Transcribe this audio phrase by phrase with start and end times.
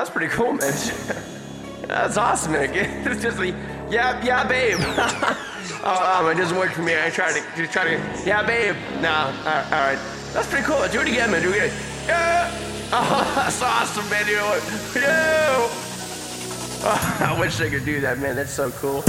[0.00, 0.72] That's pretty cool, man.
[1.86, 2.70] That's awesome, man.
[3.04, 3.54] It's just like,
[3.90, 4.78] yeah, yeah, babe.
[5.84, 6.94] oh, um, it doesn't work for me.
[6.98, 8.76] I try to, just try to, yeah, babe.
[9.02, 9.98] Nah, all right, all right.
[10.32, 10.78] That's pretty cool.
[10.88, 11.42] Do it again, man.
[11.42, 11.72] Do it again.
[12.06, 12.50] Yeah.
[12.92, 14.26] Oh, that's awesome, man.
[14.26, 14.62] You know what?
[14.96, 15.68] Yeah.
[16.82, 18.36] Oh, I wish I could do that, man.
[18.36, 19.04] That's so cool.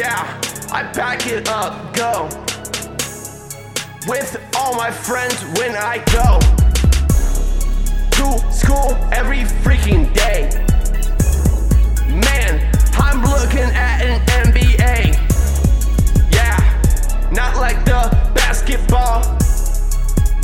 [0.00, 0.40] Yeah,
[0.72, 2.24] I back it up, go.
[4.08, 6.40] With all my friends when I go
[8.16, 10.48] to school every freaking day.
[12.08, 15.18] Man, I'm looking at an NBA.
[16.32, 19.20] Yeah, not like the basketball.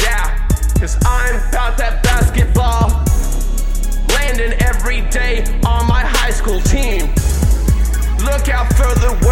[0.03, 0.37] Yeah,
[0.79, 2.91] cause I'm about that basketball.
[4.19, 7.09] Landing every day on my high school team.
[8.27, 9.26] Look out for the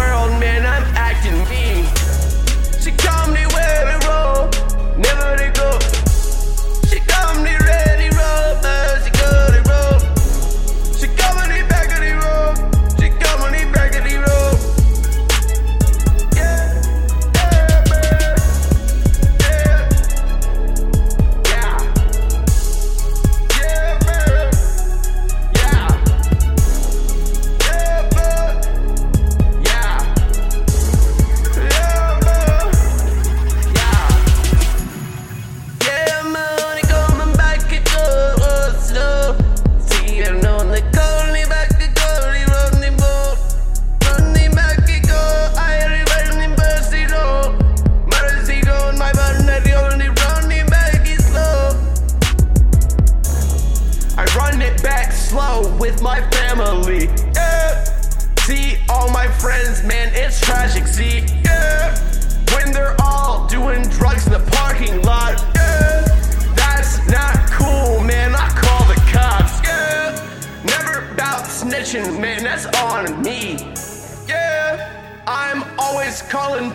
[76.21, 76.71] calling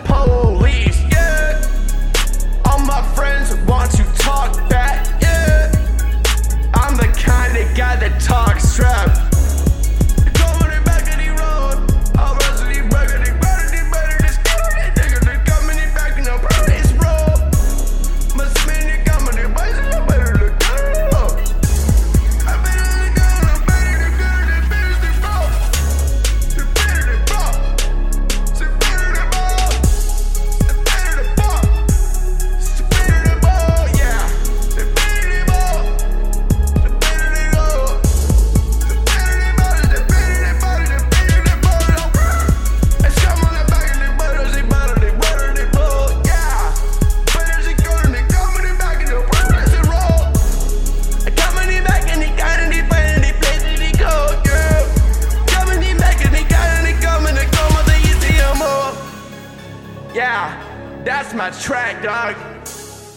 [60.13, 62.35] Yeah, that's my track, dog.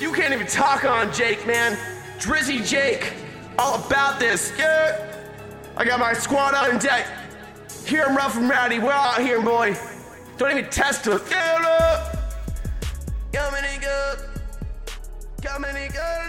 [0.00, 1.77] You can't even talk on Jake, man.
[2.19, 3.12] Drizzy Jake,
[3.59, 4.53] all about this.
[4.56, 5.10] Yeah.
[5.77, 7.06] I got my squad on deck.
[7.84, 8.78] Here I'm rough and rowdy.
[8.78, 9.77] We're out here, boy.
[10.38, 11.28] Don't even test us.
[11.28, 12.21] Yeah.
[13.33, 14.15] Coming and go.
[15.43, 16.25] Coming and go.